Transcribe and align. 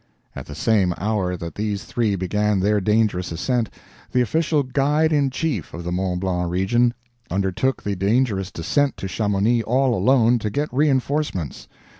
At 0.35 0.47
the 0.47 0.55
same 0.55 0.95
hour 0.97 1.37
that 1.37 1.53
these 1.53 1.83
three 1.85 2.15
began 2.15 2.59
their 2.59 2.81
dangerous 2.81 3.31
ascent, 3.31 3.69
the 4.11 4.21
official 4.21 4.63
Guide 4.63 5.13
in 5.13 5.29
Chief 5.29 5.75
of 5.75 5.83
the 5.83 5.91
Mont 5.91 6.21
Blanc 6.21 6.49
region 6.49 6.95
undertook 7.29 7.83
the 7.83 7.95
dangerous 7.95 8.49
descent 8.49 8.97
to 8.97 9.07
Chamonix, 9.07 9.61
all 9.61 9.93
alone, 9.93 10.39
to 10.39 10.49
get 10.49 10.69
reinforcements. 10.73 11.67